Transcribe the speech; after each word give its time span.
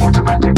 automatic. 0.00 0.57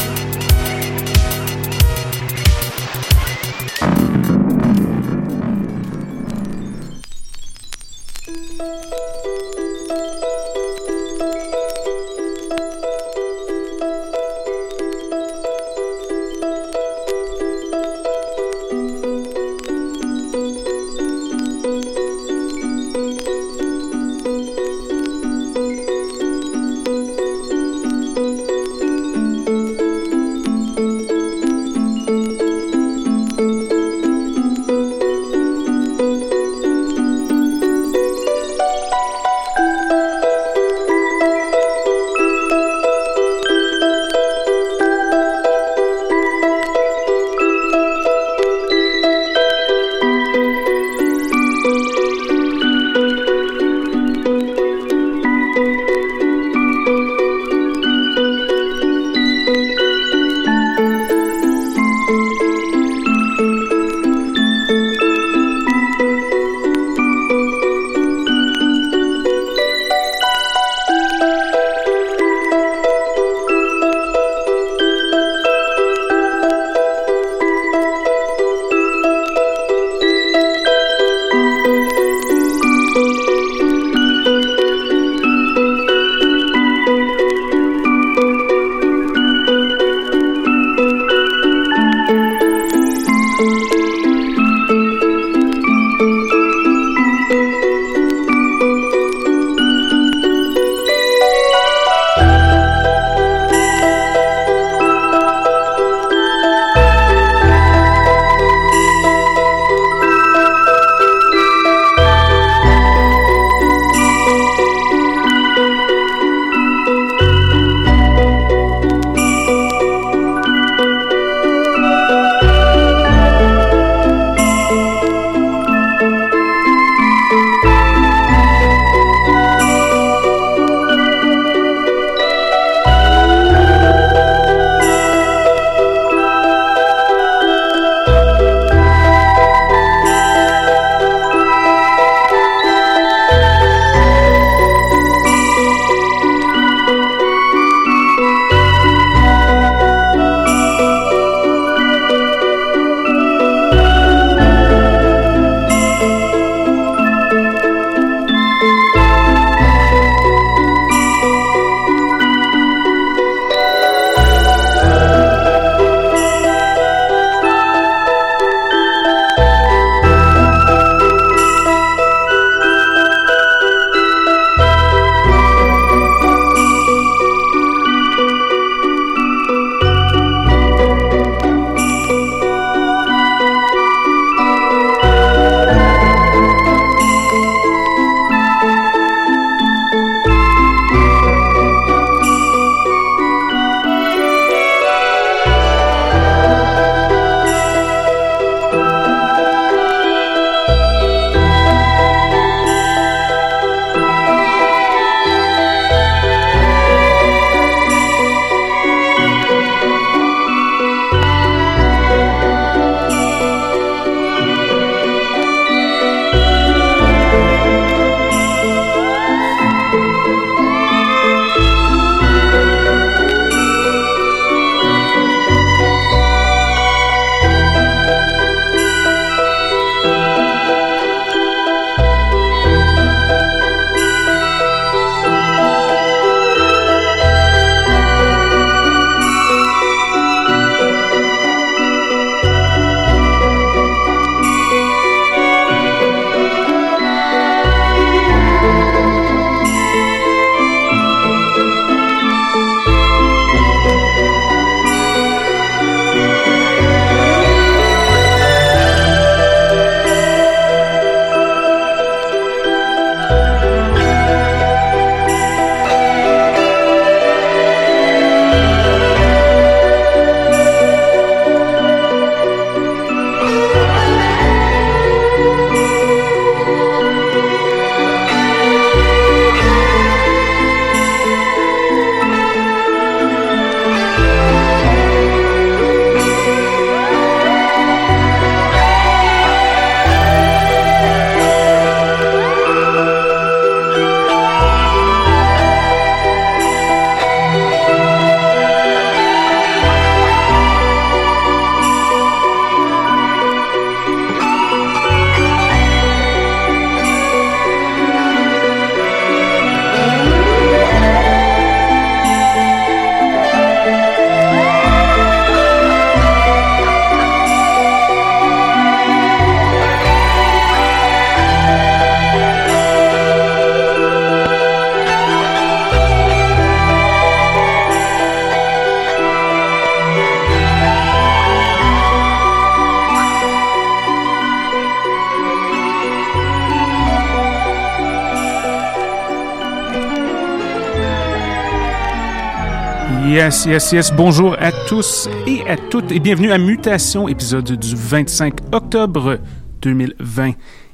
Yes, 343.41 343.65
yes, 343.65 343.91
yes. 343.91 344.13
Bonjour 344.13 344.55
à 344.59 344.71
tous 344.71 345.27
et 345.47 345.67
à 345.67 345.75
toutes 345.75 346.11
et 346.11 346.19
bienvenue 346.19 346.51
à 346.51 346.59
Mutation, 346.59 347.27
épisode 347.27 347.71
du 347.71 347.95
25 347.95 348.53
octobre 348.71 349.39
2020. 349.81 350.51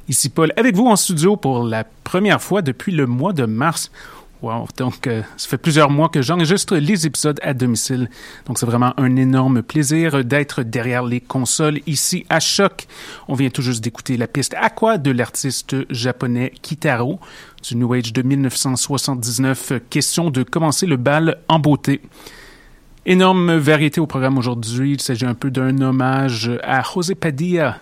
Ici 0.08 0.30
Paul 0.30 0.54
avec 0.56 0.74
vous 0.74 0.86
en 0.86 0.96
studio 0.96 1.36
pour 1.36 1.66
la 1.66 1.84
première 1.84 2.42
fois 2.42 2.62
depuis 2.62 2.94
le 2.94 3.06
mois 3.06 3.34
de 3.34 3.44
mars. 3.44 3.92
Wow, 4.44 4.68
donc 4.78 5.08
euh, 5.08 5.24
ça 5.36 5.50
fait 5.50 5.58
plusieurs 5.58 5.90
mois 5.90 6.10
que 6.10 6.22
j'enregistre 6.22 6.78
les 6.78 7.08
épisodes 7.08 7.40
à 7.42 7.56
domicile. 7.56 8.08
Donc 8.46 8.60
c'est 8.60 8.68
vraiment 8.68 8.94
un 8.98 9.16
énorme 9.16 9.64
plaisir 9.64 10.24
d'être 10.24 10.62
derrière 10.62 11.04
les 11.04 11.22
consoles 11.22 11.80
ici 11.88 12.24
à 12.30 12.40
Choc. 12.40 12.86
On 13.28 13.34
vient 13.34 13.50
tout 13.50 13.64
juste 13.64 13.84
d'écouter 13.84 14.16
la 14.16 14.28
piste 14.28 14.54
Aqua 14.54 15.00
de 15.00 15.10
l'artiste 15.10 15.76
japonais 15.90 16.54
Kitaro 16.62 17.20
du 17.64 17.78
New 17.78 17.92
Age 17.94 18.14
de 18.14 18.22
1979. 18.22 19.74
Question 19.90 20.30
de 20.30 20.44
commencer 20.44 20.86
le 20.86 20.98
bal 20.98 21.40
en 21.48 21.58
beauté. 21.58 22.02
Énorme 23.08 23.56
variété 23.56 24.00
au 24.00 24.06
programme 24.06 24.38
aujourd'hui. 24.38 24.92
Il 24.92 25.02
s'agit 25.02 25.26
un 25.26 25.34
peu 25.34 25.50
d'un 25.50 25.82
hommage 25.82 26.52
à 26.62 26.84
José 26.84 27.16
Padilla, 27.16 27.80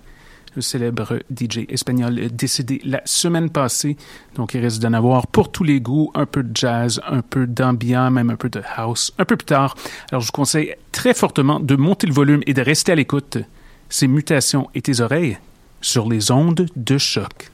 le 0.56 0.62
célèbre 0.62 1.20
DJ 1.36 1.60
espagnol 1.70 2.20
décédé 2.32 2.82
la 2.84 3.02
semaine 3.06 3.50
passée. 3.50 3.98
Donc, 4.36 4.54
il 4.54 4.62
risque 4.62 4.82
d'en 4.82 4.94
avoir 4.94 5.28
pour 5.28 5.52
tous 5.52 5.64
les 5.64 5.82
goûts, 5.82 6.12
un 6.14 6.26
peu 6.26 6.44
de 6.44 6.56
jazz, 6.56 7.02
un 7.08 7.22
peu 7.22 7.48
d'ambiance, 7.48 8.12
même 8.12 8.30
un 8.30 8.36
peu 8.36 8.50
de 8.50 8.62
house, 8.76 9.14
un 9.18 9.26
peu 9.26 9.38
plus 9.38 9.46
tard. 9.46 9.76
Alors, 10.12 10.22
je 10.22 10.28
vous 10.28 10.32
conseille 10.32 10.76
très 10.92 11.14
fortement 11.14 11.60
de 11.60 11.76
monter 11.76 12.08
le 12.08 12.14
volume 12.14 12.42
et 12.46 12.54
de 12.54 12.62
rester 12.62 12.92
à 12.92 12.96
l'écoute. 12.96 13.38
Ces 13.90 14.08
mutations 14.08 14.70
et 14.74 14.82
tes 14.82 15.02
oreilles 15.02 15.38
sur 15.82 16.10
les 16.10 16.32
ondes 16.32 16.68
de 16.76 16.98
choc. 16.98 17.52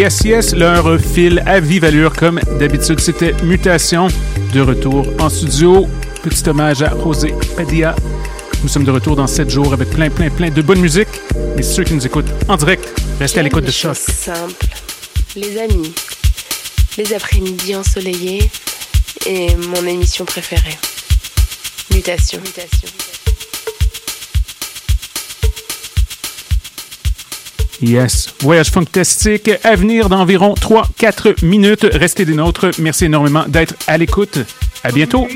Yes, 0.00 0.20
yes, 0.24 0.54
leur 0.54 0.98
fil 0.98 1.42
à 1.44 1.60
vive 1.60 1.84
allure 1.84 2.14
comme 2.14 2.40
d'habitude. 2.58 2.98
C'était 3.00 3.34
Mutation 3.42 4.08
de 4.54 4.62
retour 4.62 5.06
en 5.18 5.28
studio. 5.28 5.88
Petit 6.22 6.48
hommage 6.48 6.80
à 6.80 6.94
José 7.04 7.34
Padilla. 7.54 7.94
Nous 8.62 8.68
sommes 8.70 8.84
de 8.84 8.92
retour 8.92 9.14
dans 9.14 9.26
7 9.26 9.50
jours 9.50 9.74
avec 9.74 9.90
plein, 9.90 10.08
plein, 10.08 10.30
plein 10.30 10.48
de 10.48 10.62
bonne 10.62 10.80
musique. 10.80 11.08
Et 11.58 11.62
ceux 11.62 11.84
qui 11.84 11.92
nous 11.92 12.06
écoutent 12.06 12.32
en 12.48 12.56
direct, 12.56 12.98
restez 13.18 13.40
à 13.40 13.42
l'écoute 13.42 13.66
de 13.66 13.70
Choc. 13.70 13.94
simple, 13.94 14.64
les 15.36 15.58
amis, 15.58 15.92
les 16.96 17.12
après-midi 17.12 17.76
ensoleillés 17.76 18.50
et 19.26 19.54
mon 19.54 19.84
émission 19.86 20.24
préférée. 20.24 20.78
Mutation. 21.92 22.40
Mutation. 22.40 23.09
Yes. 27.82 28.34
Voyage 28.40 28.70
fantastique 28.70 29.50
à 29.64 29.74
venir 29.74 30.08
d'environ 30.08 30.54
3-4 30.54 31.44
minutes. 31.44 31.86
Restez 31.92 32.24
des 32.24 32.34
nôtres. 32.34 32.70
Merci 32.78 33.06
énormément 33.06 33.44
d'être 33.48 33.74
à 33.86 33.96
l'écoute. 33.96 34.38
À 34.84 34.92
bientôt. 34.92 35.26